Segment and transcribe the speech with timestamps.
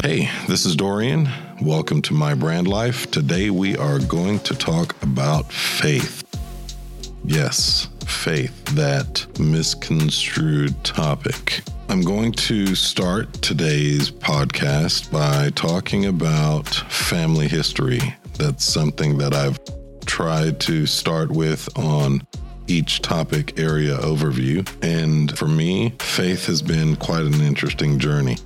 [0.00, 1.28] Hey, this is Dorian.
[1.60, 3.10] Welcome to My Brand Life.
[3.10, 6.22] Today we are going to talk about faith.
[7.24, 11.62] Yes, faith, that misconstrued topic.
[11.88, 18.14] I'm going to start today's podcast by talking about family history.
[18.34, 19.58] That's something that I've
[20.06, 22.22] tried to start with on
[22.68, 24.64] each topic area overview.
[24.80, 28.36] And for me, faith has been quite an interesting journey.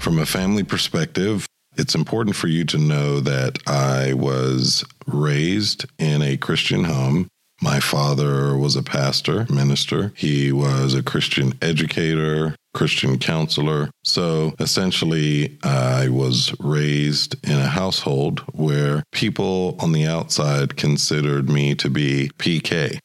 [0.00, 1.44] From a family perspective,
[1.76, 7.28] it's important for you to know that I was raised in a Christian home.
[7.60, 10.14] My father was a pastor, minister.
[10.16, 13.90] He was a Christian educator, Christian counselor.
[14.02, 21.74] So essentially, I was raised in a household where people on the outside considered me
[21.74, 22.98] to be PK.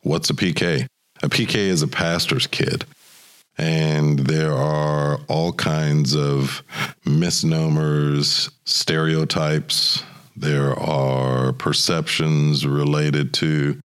[0.00, 0.86] What's a PK?
[1.22, 2.84] A PK is a pastor's kid.
[3.58, 6.62] And there are all kinds of
[7.04, 10.02] misnomers, stereotypes.
[10.36, 13.78] There are perceptions related to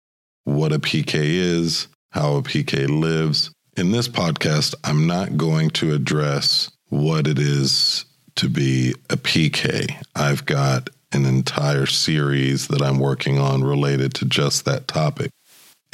[0.44, 3.50] what a PK is, how a PK lives.
[3.76, 8.04] In this podcast, I'm not going to address what it is
[8.36, 9.96] to be a PK.
[10.14, 15.30] I've got an entire series that I'm working on related to just that topic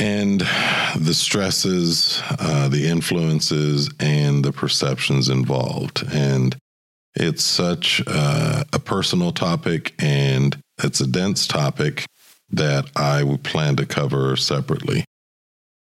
[0.01, 0.41] and
[0.97, 6.03] the stresses, uh, the influences, and the perceptions involved.
[6.11, 6.57] And
[7.15, 12.07] it's such uh, a personal topic and it's a dense topic
[12.51, 15.05] that I would plan to cover separately.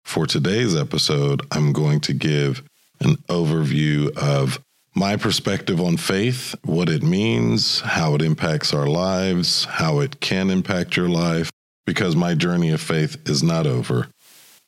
[0.03, 2.63] For today's episode, I'm going to give
[2.99, 4.59] an overview of
[4.93, 10.49] my perspective on faith, what it means, how it impacts our lives, how it can
[10.49, 11.49] impact your life,
[11.85, 14.07] because my journey of faith is not over.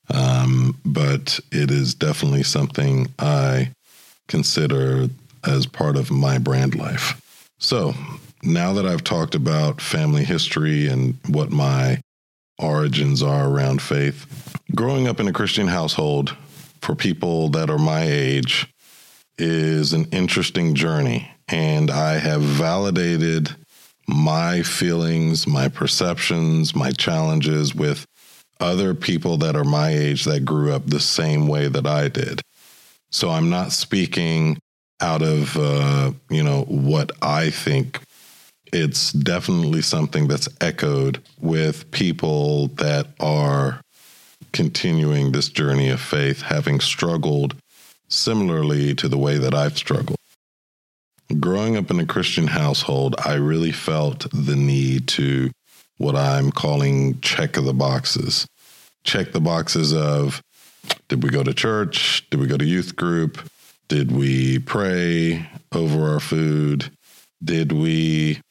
[0.10, 3.72] Um, but it is definitely something I
[4.28, 5.09] consider
[5.46, 7.22] as part of my brand life.
[7.59, 7.94] So
[8.44, 12.00] now that I've talked about family history and what my
[12.59, 16.36] origins are around faith, growing up in a Christian household
[16.81, 18.68] for people that are my age
[19.38, 21.31] is an interesting journey.
[21.47, 23.56] And I have validated
[24.07, 28.06] my feelings, my perceptions, my challenges with
[28.59, 32.41] other people that are my age that grew up the same way that I did.
[33.12, 34.57] So I'm not speaking
[35.00, 38.00] out of, uh, you know, what I think.
[38.73, 43.79] It's definitely something that's echoed with people that are
[44.51, 47.56] continuing this journey of faith, having struggled
[48.09, 50.16] similarly to the way that I've struggled.
[51.40, 55.52] Growing up in a Christian household, I really felt the need to
[55.98, 58.48] what I'm calling check the boxes.
[59.04, 60.42] Check the boxes of
[61.10, 62.26] did we go to church?
[62.30, 63.50] Did we go to youth group?
[63.90, 66.92] Did we pray over our food?
[67.44, 68.42] Did we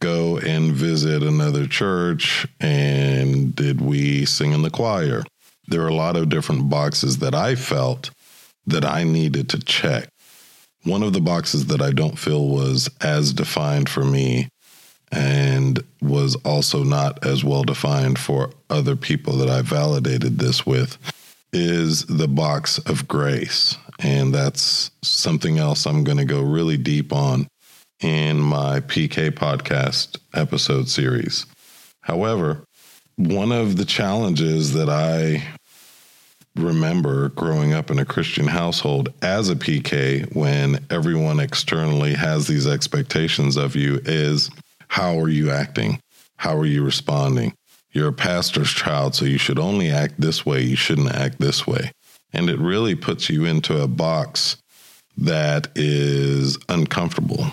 [0.00, 2.46] go and visit another church?
[2.60, 5.24] And did we sing in the choir?
[5.68, 8.10] There are a lot of different boxes that I felt
[8.66, 10.08] that I needed to check
[10.86, 14.48] one of the boxes that I don't feel was as defined for me
[15.10, 20.96] and was also not as well defined for other people that I validated this with
[21.52, 23.76] is the box of grace.
[23.98, 27.48] And that's something else I'm going to go really deep on
[28.00, 31.46] in my PK podcast episode series.
[32.02, 32.62] However,
[33.16, 35.42] one of the challenges that I
[36.56, 42.66] remember growing up in a Christian household as a PK when everyone externally has these
[42.66, 44.50] expectations of you is
[44.88, 46.00] how are you acting?
[46.36, 47.54] How are you responding?
[47.92, 50.62] You're a pastor's child, so you should only act this way.
[50.62, 51.92] You shouldn't act this way.
[52.32, 54.56] And it really puts you into a box
[55.16, 57.46] that is uncomfortable.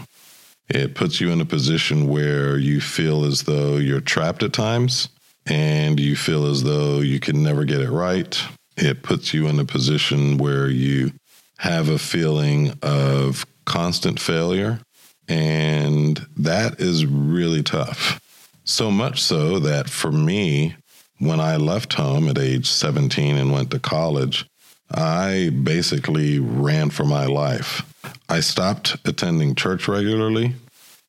[0.70, 5.09] It puts you in a position where you feel as though you're trapped at times
[5.46, 8.41] and you feel as though you can never get it right
[8.78, 11.11] it puts you in a position where you
[11.59, 14.79] have a feeling of constant failure.
[15.28, 18.20] And that is really tough.
[18.66, 20.75] So much so that for me,
[21.20, 24.46] when I left home at age 17 and went to college,
[24.91, 27.84] I basically ran for my life.
[28.29, 30.55] I stopped attending church regularly.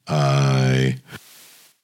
[0.06, 0.96] I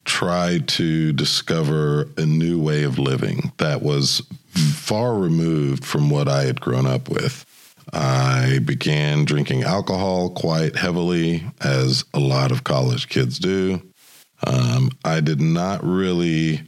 [0.05, 6.44] tried to discover a new way of living that was far removed from what I
[6.44, 7.44] had grown up with.
[7.93, 13.82] I began drinking alcohol quite heavily, as a lot of college kids do.
[14.47, 16.62] Um, I did not really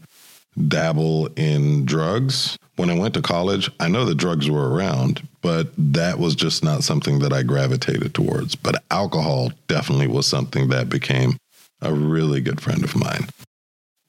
[0.68, 2.56] dabble in drugs.
[2.76, 6.64] When I went to college, I know the drugs were around but that was just
[6.64, 8.54] not something that I gravitated towards.
[8.54, 11.36] But alcohol definitely was something that became
[11.82, 13.26] a really good friend of mine.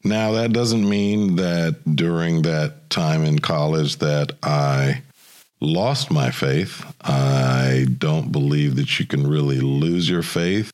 [0.04, 5.02] Now, that doesn't mean that during that time in college that I
[5.62, 6.86] lost my faith.
[7.02, 10.72] I don't believe that you can really lose your faith.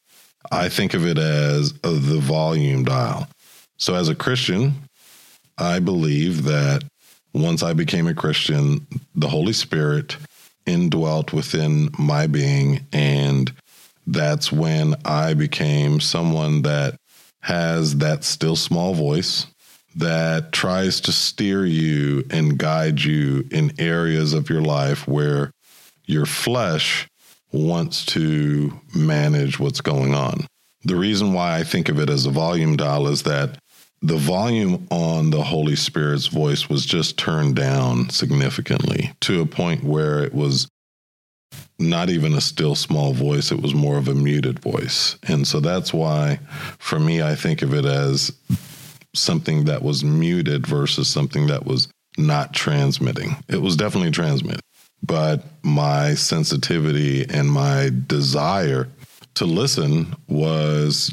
[0.51, 3.27] I think of it as the volume dial.
[3.77, 4.73] So, as a Christian,
[5.59, 6.83] I believe that
[7.33, 10.17] once I became a Christian, the Holy Spirit
[10.65, 12.87] indwelt within my being.
[12.91, 13.51] And
[14.07, 16.95] that's when I became someone that
[17.41, 19.47] has that still small voice
[19.95, 25.51] that tries to steer you and guide you in areas of your life where
[26.05, 27.07] your flesh
[27.51, 30.45] wants to manage what's going on.
[30.83, 33.57] The reason why I think of it as a volume dial is that
[34.01, 39.83] the volume on the Holy Spirit's voice was just turned down significantly to a point
[39.83, 40.69] where it was
[41.79, 45.17] not even a still small voice, it was more of a muted voice.
[45.27, 46.39] And so that's why,
[46.77, 48.31] for me, I think of it as
[49.15, 51.87] something that was muted versus something that was
[52.17, 53.35] not transmitting.
[53.47, 54.61] It was definitely transmitting,
[55.01, 58.89] but my sensitivity and my desire
[59.35, 61.11] to listen was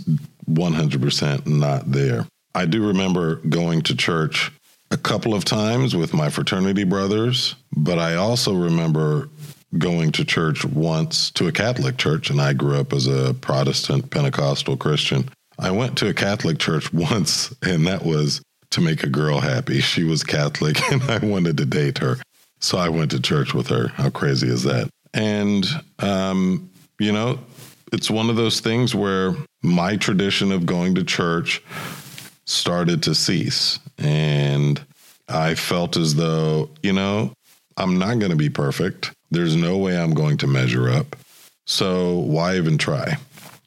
[0.49, 2.27] 100% not there.
[2.55, 4.51] I do remember going to church
[4.91, 9.29] a couple of times with my fraternity brothers, but I also remember
[9.79, 14.11] going to church once to a Catholic church, and I grew up as a Protestant
[14.11, 15.29] Pentecostal Christian.
[15.59, 18.41] I went to a Catholic church once, and that was
[18.71, 19.81] to make a girl happy.
[19.81, 22.17] She was Catholic, and I wanted to date her.
[22.61, 23.89] So I went to church with her.
[23.89, 24.89] How crazy is that?
[25.13, 25.67] And,
[25.99, 27.39] um, you know,
[27.93, 31.63] it's one of those things where my tradition of going to church
[32.45, 33.79] started to cease.
[33.99, 34.81] And
[35.29, 37.33] I felt as though, you know,
[37.77, 39.13] I'm not going to be perfect.
[39.37, 41.15] There's no way I'm going to measure up.
[41.67, 43.19] So why even try?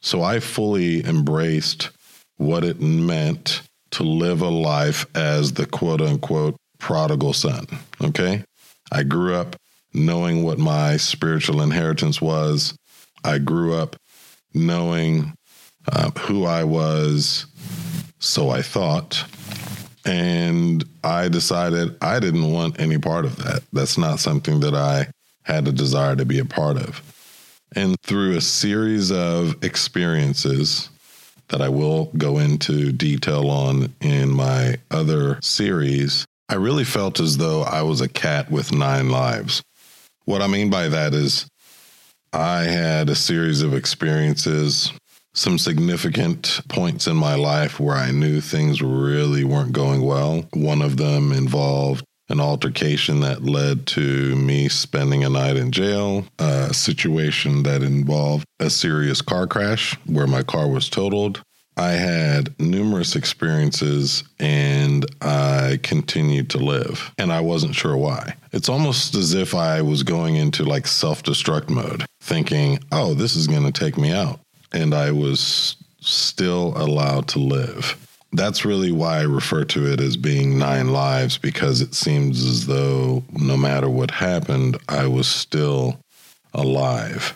[0.01, 1.91] So I fully embraced
[2.37, 3.61] what it meant
[3.91, 7.67] to live a life as the quote unquote prodigal son.
[8.01, 8.43] Okay.
[8.91, 9.57] I grew up
[9.93, 12.75] knowing what my spiritual inheritance was.
[13.23, 13.95] I grew up
[14.55, 15.35] knowing
[15.91, 17.45] uh, who I was,
[18.17, 19.23] so I thought.
[20.03, 23.61] And I decided I didn't want any part of that.
[23.71, 25.09] That's not something that I
[25.49, 27.01] had a desire to be a part of.
[27.75, 30.89] And through a series of experiences
[31.49, 37.37] that I will go into detail on in my other series, I really felt as
[37.37, 39.61] though I was a cat with nine lives.
[40.25, 41.47] What I mean by that is,
[42.31, 44.93] I had a series of experiences,
[45.33, 50.45] some significant points in my life where I knew things really weren't going well.
[50.53, 56.25] One of them involved an altercation that led to me spending a night in jail,
[56.37, 61.41] a situation that involved a serious car crash where my car was totaled.
[61.75, 68.35] I had numerous experiences and I continued to live, and I wasn't sure why.
[68.51, 73.35] It's almost as if I was going into like self destruct mode, thinking, oh, this
[73.35, 74.41] is going to take me out.
[74.73, 80.15] And I was still allowed to live that's really why I refer to it as
[80.15, 85.99] being nine lives because it seems as though no matter what happened, I was still
[86.53, 87.33] alive.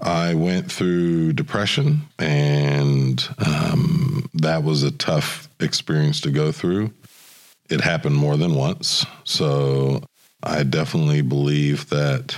[0.00, 6.92] I went through depression, and um, that was a tough experience to go through.
[7.70, 9.06] It happened more than once.
[9.24, 10.02] So
[10.42, 12.36] I definitely believe that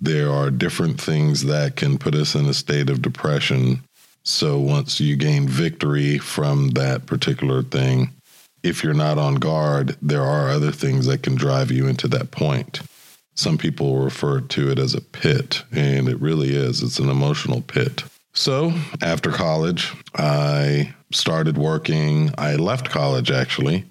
[0.00, 3.82] there are different things that can put us in a state of depression
[4.28, 8.12] so once you gain victory from that particular thing,
[8.62, 12.30] if you're not on guard, there are other things that can drive you into that
[12.30, 12.82] point.
[13.34, 16.82] Some people refer to it as a pit, and it really is.
[16.82, 18.04] It's an emotional pit.
[18.34, 22.30] So after college, I started working.
[22.36, 23.86] I left college actually,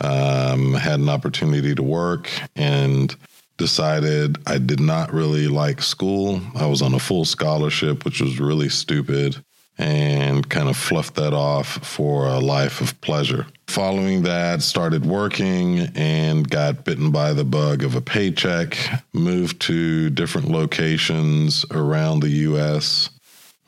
[0.00, 3.14] um, had an opportunity to work, and
[3.58, 6.40] decided I did not really like school.
[6.54, 9.44] I was on a full scholarship, which was really stupid
[9.78, 13.46] and kind of fluffed that off for a life of pleasure.
[13.66, 18.78] Following that, started working and got bitten by the bug of a paycheck,
[19.12, 23.10] moved to different locations around the US.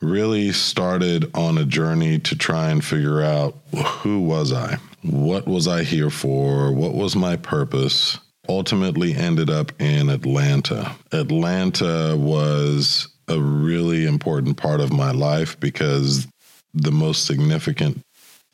[0.01, 3.57] Really started on a journey to try and figure out
[4.01, 4.77] who was I?
[5.03, 6.71] What was I here for?
[6.71, 8.17] What was my purpose?
[8.47, 10.95] Ultimately ended up in Atlanta.
[11.11, 16.27] Atlanta was a really important part of my life because
[16.73, 18.01] the most significant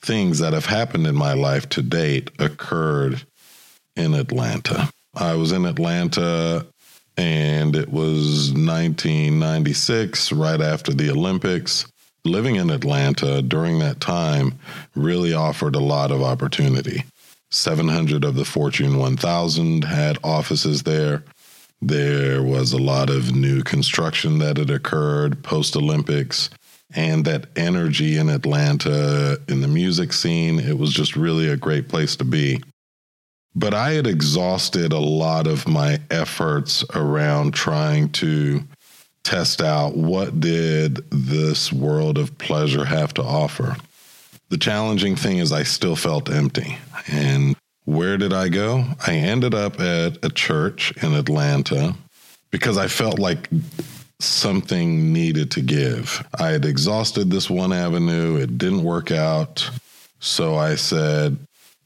[0.01, 3.23] things that have happened in my life to date occurred
[3.95, 4.89] in Atlanta.
[5.15, 6.67] I was in Atlanta
[7.17, 11.87] And it was 1996, right after the Olympics.
[12.25, 14.59] Living in Atlanta during that time
[14.95, 17.03] really offered a lot of opportunity.
[17.51, 21.23] 700 of the Fortune 1000 had offices there.
[21.85, 26.49] There was a lot of new construction that had occurred post Olympics
[26.95, 30.59] and that energy in Atlanta in the music scene.
[30.59, 32.63] It was just really a great place to be.
[33.53, 38.63] But I had exhausted a lot of my efforts around trying to
[39.23, 43.75] test out what did this world of pleasure have to offer.
[44.49, 46.79] The challenging thing is I still felt empty.
[47.07, 47.55] And
[47.95, 48.83] where did I go?
[49.07, 51.95] I ended up at a church in Atlanta
[52.51, 53.49] because I felt like
[54.19, 56.25] something needed to give.
[56.39, 59.69] I had exhausted this one avenue, it didn't work out.
[60.19, 61.37] So I said,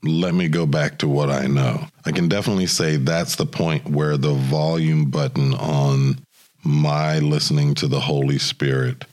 [0.04, 1.86] let me go back to what I know.
[2.06, 6.20] I can definitely say that's the point where the volume button on
[6.64, 9.06] my listening to the Holy Spirit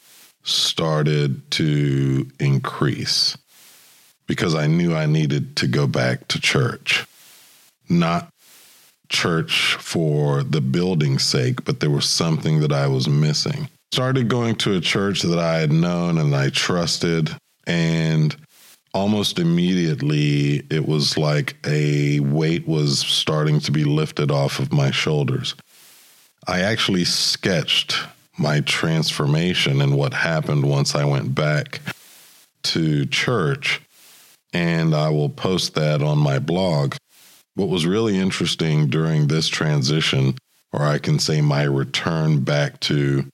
[0.44, 3.36] started to increase
[4.26, 7.06] because I knew I needed to go back to church.
[7.88, 8.28] Not
[9.09, 13.68] church for the building's sake, but there was something that I was missing.
[13.92, 17.30] Started going to a church that I had known and I trusted,
[17.66, 18.37] and
[18.92, 24.90] almost immediately it was like a weight was starting to be lifted off of my
[24.90, 25.54] shoulders.
[26.49, 27.99] I actually sketched
[28.38, 31.80] my transformation and what happened once I went back
[32.64, 33.80] to church,
[34.56, 36.94] and I will post that on my blog.
[37.56, 40.34] What was really interesting during this transition,
[40.72, 43.26] or I can say my return back to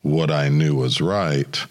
[0.00, 1.62] what I knew was right,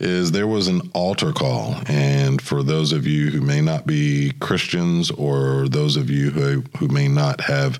[0.00, 1.76] is there was an altar call.
[1.86, 6.64] And for those of you who may not be Christians or those of you who,
[6.78, 7.78] who may not have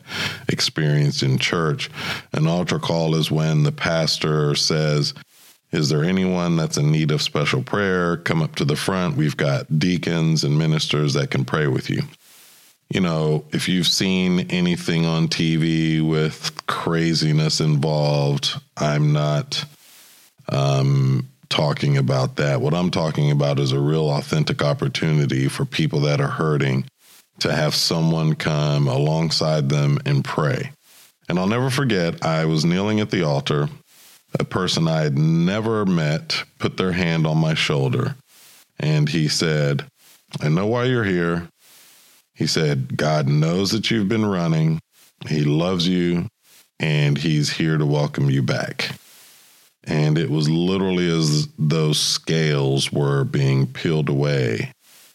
[0.49, 1.89] experience in church,
[2.35, 5.15] an altar call is when the pastor says,
[5.73, 8.17] is there anyone that's in need of special prayer?
[8.17, 9.17] Come up to the front.
[9.17, 12.03] We've got deacons and ministers that can pray with you
[12.91, 19.65] you know, if you've seen anything on TV with craziness involved, I'm not
[20.49, 22.63] um, talking about that.
[22.63, 26.87] What I'm talking about is a real authentic opportunity for people that are hurting
[27.41, 30.73] to have someone come alongside them and pray.
[31.29, 33.69] And I'll never forget, I was kneeling at the altar.
[34.39, 38.17] A person I had never met put their hand on my shoulder
[38.79, 39.87] and he said,
[40.41, 41.49] I know why you're here.
[42.35, 44.79] He said, God knows that you've been running,
[45.27, 46.29] He loves you,
[46.79, 48.93] and He's here to welcome you back.
[49.85, 54.73] And it was literally as those scales were being peeled away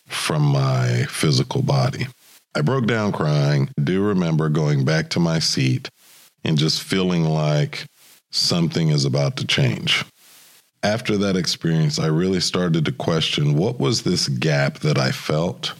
[0.07, 2.07] from my physical body.
[2.55, 3.69] I broke down crying.
[3.77, 5.89] I do remember going back to my seat
[6.43, 7.85] and just feeling like
[8.33, 10.03] something is about to change.
[10.83, 15.73] After that experience, I really started to question what was this gap that I felt?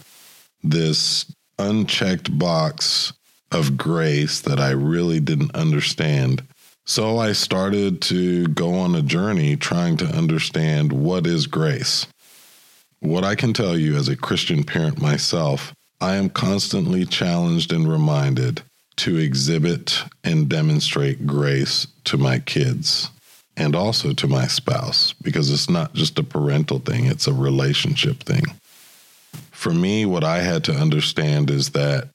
[0.63, 3.13] this unchecked box
[3.51, 6.41] of grace that I really didn't understand.
[6.85, 12.07] So I started to go on a journey trying to understand what is grace.
[12.99, 17.89] What I can tell you as a Christian parent myself, I am constantly challenged and
[17.89, 18.63] reminded
[18.97, 23.09] to exhibit and demonstrate grace to my kids
[23.55, 28.23] and also to my spouse because it's not just a parental thing, it's a relationship
[28.23, 28.43] thing
[29.51, 32.09] for me, what I had to understand is that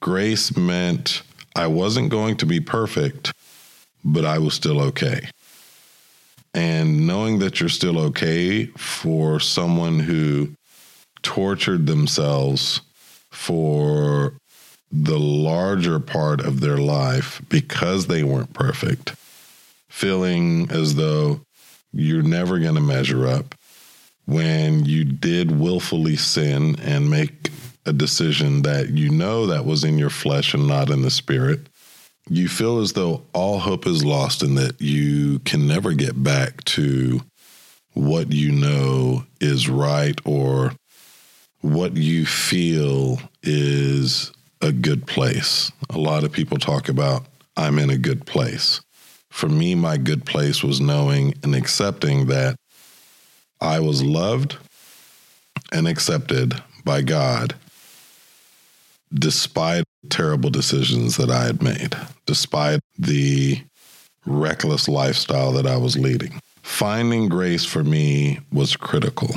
[0.00, 1.22] grace meant
[1.54, 3.32] I wasn't going to be perfect,
[4.04, 5.28] but I was still okay.
[6.52, 10.50] And knowing that you're still okay for someone who
[11.22, 12.80] tortured themselves
[13.30, 14.32] for
[14.90, 19.14] the larger part of their life because they weren't perfect,
[19.88, 21.40] feeling as though
[21.92, 23.54] you're never going to measure up,
[24.26, 27.50] when you did willfully sin and make
[27.86, 31.68] a decision that you know that was in your flesh and not in the spirit,
[32.28, 36.62] you feel as though all hope is lost and that you can never get back
[36.64, 37.20] to
[37.94, 40.72] what you know is right or
[41.60, 45.72] what you feel is a good place.
[45.90, 47.26] A lot of people talk about,
[47.56, 48.80] I'm in a good place.
[49.30, 52.56] For me, my good place was knowing and accepting that
[53.60, 54.56] I was loved
[55.72, 57.54] and accepted by God
[59.12, 63.60] despite terrible decisions that I had made, despite the
[64.24, 66.40] reckless lifestyle that I was leading.
[66.62, 69.34] Finding grace for me was critical.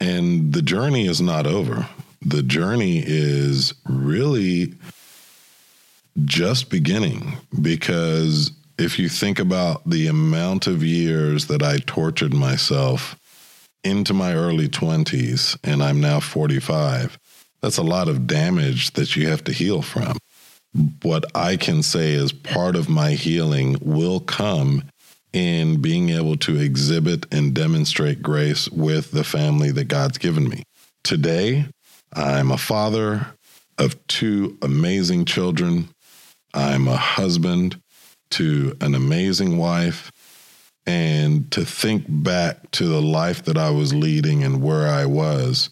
[0.00, 1.88] And the journey is not over.
[2.22, 4.74] The journey is really
[6.24, 13.16] just beginning because if you think about the amount of years that I tortured myself
[13.84, 17.18] into my early 20s and I'm now 45,
[17.62, 20.18] that's a lot of damage that you have to heal from.
[21.02, 24.84] What I can say is part of my healing will come
[25.32, 30.64] in being able to exhibit and demonstrate grace with the family that God's given me.
[31.02, 31.66] Today,
[32.12, 33.26] I'm a father
[33.78, 35.88] of two amazing children.
[36.52, 37.80] I'm a husband
[38.32, 40.10] to an amazing wife.
[40.86, 45.70] And to think back to the life that I was leading and where I was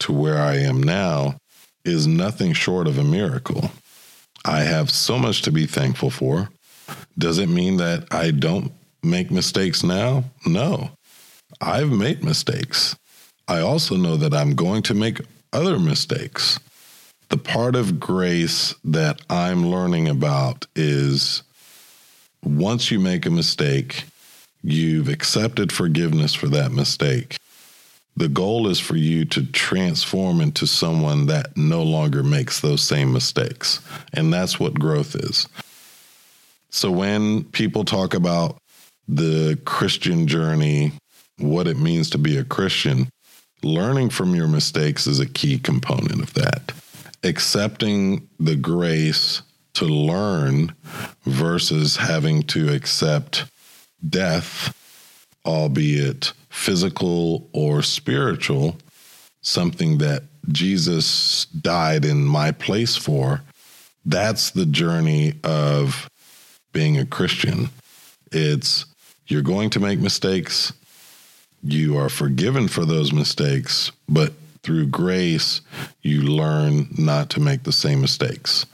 [0.00, 1.36] to where I am now
[1.84, 3.70] is nothing short of a miracle.
[4.44, 6.50] I have so much to be thankful for.
[7.16, 10.24] Does it mean that I don't make mistakes now?
[10.44, 10.90] No.
[11.60, 12.96] I've made mistakes.
[13.46, 15.20] I also know that I'm going to make
[15.52, 16.58] other mistakes.
[17.28, 21.42] The part of grace that I'm learning about is
[22.44, 24.04] once you make a mistake,
[24.62, 27.36] you've accepted forgiveness for that mistake.
[28.16, 33.12] The goal is for you to transform into someone that no longer makes those same
[33.12, 33.80] mistakes.
[34.12, 35.48] And that's what growth is.
[36.68, 38.58] So when people talk about
[39.08, 40.92] the Christian journey,
[41.38, 43.08] what it means to be a Christian,
[43.64, 46.72] learning from your mistakes is a key component of that.
[47.22, 49.42] Accepting the grace
[49.74, 50.74] to learn
[51.24, 53.44] versus having to accept
[54.08, 54.76] death,
[55.46, 58.76] albeit physical or spiritual,
[59.40, 63.42] something that Jesus died in my place for.
[64.04, 66.10] That's the journey of
[66.72, 67.70] being a Christian.
[68.32, 68.86] It's
[69.26, 70.72] you're going to make mistakes.
[71.62, 75.60] You are forgiven for those mistakes, but through grace,
[76.02, 78.66] you learn not to make the same mistakes.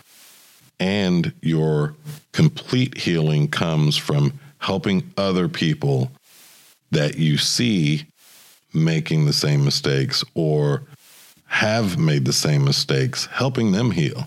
[0.80, 1.95] And your
[2.33, 6.11] complete healing comes from helping other people
[6.90, 8.07] that you see
[8.73, 10.83] making the same mistakes or
[11.47, 14.27] have made the same mistakes, helping them heal.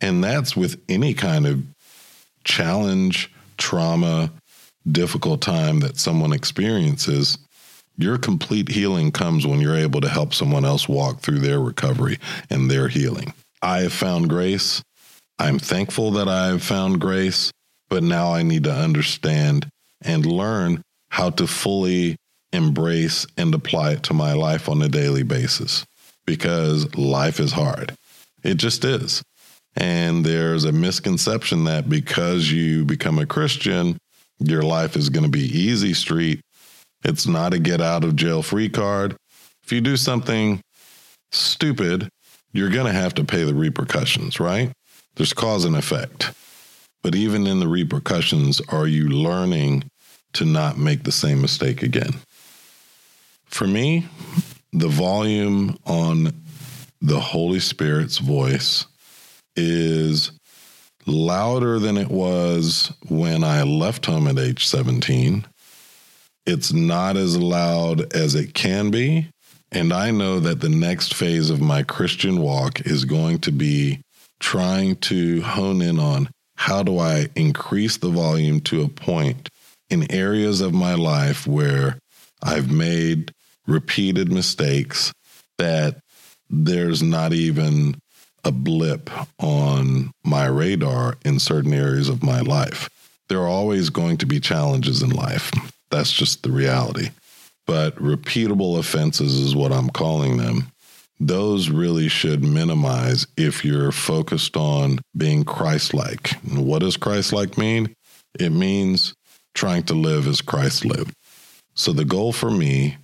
[0.00, 1.62] And that's with any kind of
[2.44, 4.30] challenge, trauma,
[4.90, 7.36] difficult time that someone experiences.
[8.00, 12.18] Your complete healing comes when you're able to help someone else walk through their recovery
[12.48, 13.34] and their healing.
[13.60, 14.82] I have found grace.
[15.38, 17.52] I'm thankful that I have found grace,
[17.90, 19.68] but now I need to understand
[20.00, 22.16] and learn how to fully
[22.54, 25.84] embrace and apply it to my life on a daily basis
[26.24, 27.94] because life is hard.
[28.42, 29.22] It just is.
[29.76, 33.98] And there's a misconception that because you become a Christian,
[34.38, 36.40] your life is going to be easy street.
[37.04, 39.16] It's not a get out of jail free card.
[39.64, 40.60] If you do something
[41.32, 42.08] stupid,
[42.52, 44.72] you're going to have to pay the repercussions, right?
[45.16, 46.32] There's cause and effect.
[47.02, 49.84] But even in the repercussions, are you learning
[50.34, 52.14] to not make the same mistake again?
[53.46, 54.06] For me,
[54.72, 56.32] the volume on
[57.00, 58.86] the Holy Spirit's voice
[59.56, 60.32] is
[61.06, 65.46] louder than it was when I left home at age 17.
[66.46, 69.28] It's not as loud as it can be.
[69.72, 74.00] And I know that the next phase of my Christian walk is going to be
[74.40, 79.48] trying to hone in on how do I increase the volume to a point
[79.88, 81.98] in areas of my life where
[82.42, 83.32] I've made
[83.66, 85.12] repeated mistakes
[85.58, 86.00] that
[86.48, 87.96] there's not even
[88.44, 92.88] a blip on my radar in certain areas of my life.
[93.28, 95.52] There are always going to be challenges in life.
[95.90, 97.10] That's just the reality.
[97.66, 100.72] But repeatable offenses is what I'm calling them.
[101.18, 106.30] Those really should minimize if you're focused on being Christ like.
[106.44, 107.94] What does Christ like mean?
[108.38, 109.14] It means
[109.54, 111.12] trying to live as Christ lived.
[111.74, 112.96] So the goal for me,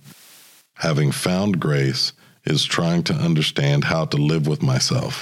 [0.75, 2.13] having found grace,
[2.45, 5.21] is trying to understand how to live with myself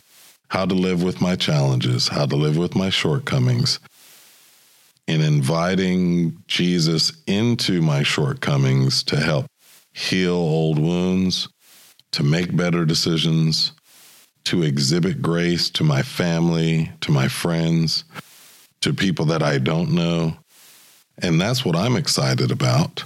[0.49, 3.80] how to live with my challenges, how to live with my shortcomings,
[5.08, 9.46] and inviting Jesus into my shortcomings to help
[9.94, 11.48] heal old wounds,
[12.12, 13.72] to make better decisions,
[14.46, 18.04] to exhibit grace to my family, to my friends,
[18.82, 20.38] to people that I don't know.
[21.22, 23.04] And that's what I'm excited about.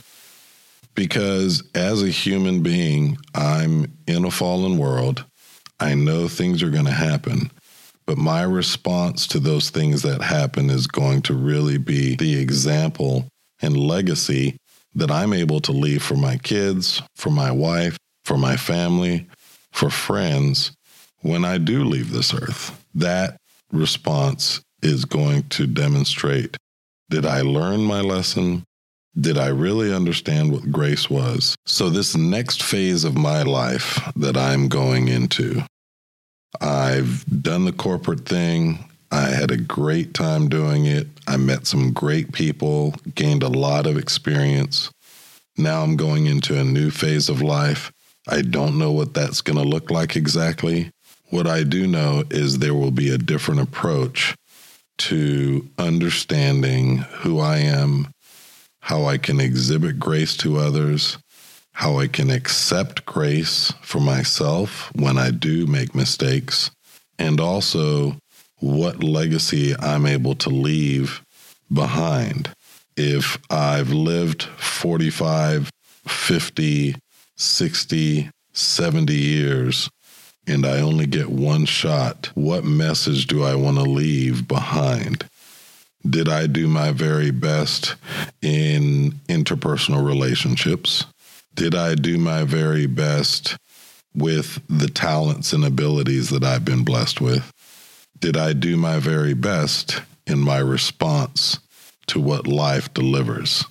[0.96, 5.24] Because as a human being, I'm in a fallen world.
[5.80, 7.52] I know things are going to happen,
[8.10, 13.28] but my response to those things that happen is going to really be the example
[13.62, 14.58] and legacy
[14.95, 19.28] that I'm able to leave for my kids, for my wife, for my family,
[19.72, 20.72] for friends
[21.22, 22.84] when I do leave this earth.
[22.95, 23.38] That
[23.72, 26.58] response is going to demonstrate
[27.12, 28.63] did I learn my lesson?
[29.22, 31.56] Did I really understand what grace was?
[31.67, 35.62] So, this next phase of my life that I'm going into,
[36.62, 38.86] I've done the corporate thing.
[39.12, 41.08] I had a great time doing it.
[41.28, 44.92] I met some great people, gained a lot of experience.
[45.58, 47.92] Now I'm going into a new phase of life.
[48.28, 50.92] I don't know what that's going to look like exactly.
[51.32, 54.36] What I do know is there will be a different approach
[55.00, 58.10] to understanding who I am,
[58.82, 61.18] how I can exhibit grace to others,
[61.73, 66.71] how I can accept grace for myself when I do make mistakes,
[67.17, 68.17] and also
[68.60, 71.21] what legacy I'm able to leave
[71.71, 72.49] behind.
[72.97, 75.69] If I've lived 45,
[76.05, 76.95] 50,
[77.38, 79.89] 60, 70 years,
[80.45, 85.25] and I only get one shot, what message do I want to leave behind?
[86.08, 87.95] Did I do my very best
[88.41, 91.05] in interpersonal relationships?
[91.60, 93.58] Did I do my very best
[94.15, 97.52] with the talents and abilities that I've been blessed with?
[98.17, 101.60] Did I do my very best in my response
[102.08, 103.65] to what life delivers?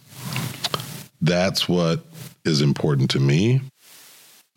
[1.22, 2.04] That's what
[2.44, 3.62] is important to me.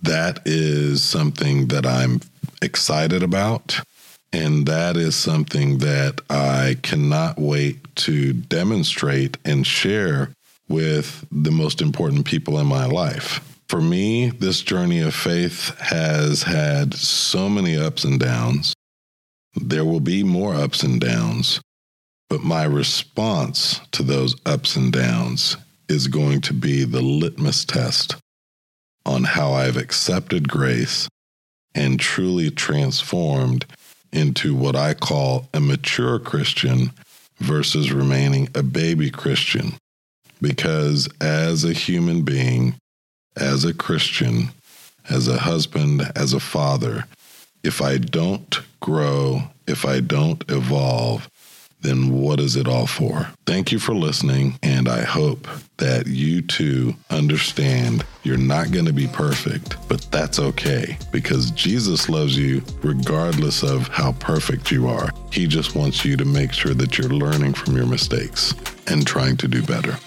[0.01, 2.19] That is something that I'm
[2.61, 3.79] excited about.
[4.33, 10.33] And that is something that I cannot wait to demonstrate and share
[10.71, 13.39] with the most important people in my life.
[13.67, 18.73] For me, this journey of faith has had so many ups and downs.
[19.55, 21.61] There will be more ups and downs,
[22.29, 25.57] but my response to those ups and downs
[25.87, 28.15] is going to be the litmus test
[29.05, 31.07] on how I've accepted grace
[31.75, 33.65] and truly transformed
[34.11, 36.91] into what I call a mature Christian
[37.39, 39.73] versus remaining a baby Christian.
[40.41, 42.75] Because as a human being,
[43.37, 44.49] as a Christian,
[45.09, 47.05] as a husband, as a father,
[47.63, 51.29] if I don't grow, if I don't evolve,
[51.81, 53.27] then what is it all for?
[53.45, 58.93] Thank you for listening, and I hope that you too understand you're not going to
[58.93, 65.09] be perfect, but that's okay because Jesus loves you regardless of how perfect you are.
[65.31, 68.53] He just wants you to make sure that you're learning from your mistakes
[68.87, 69.97] and trying to do better.